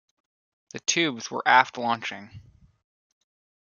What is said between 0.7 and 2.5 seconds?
The tubes were aft-launching.